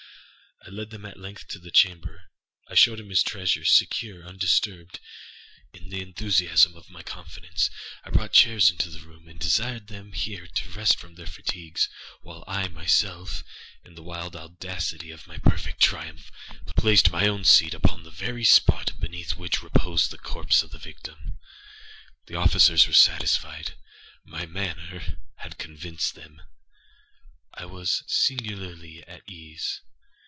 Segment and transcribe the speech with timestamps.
[0.63, 2.29] I led them, at length, to his chamber.
[2.67, 4.99] I showed them his treasures, secure, undisturbed.
[5.73, 7.67] In the enthusiasm of my confidence,
[8.03, 11.89] I brought chairs into the room, and desired them here to rest from their fatigues,
[12.21, 13.43] while I myself,
[13.83, 16.31] in the wild audacity of my perfect triumph,
[16.75, 20.77] placed my own seat upon the very spot beneath which reposed the corpse of the
[20.77, 21.39] victim.
[22.27, 23.77] The officers were satisfied.
[24.23, 26.39] My manner had convinced them.
[27.51, 29.81] I was singularly at ease.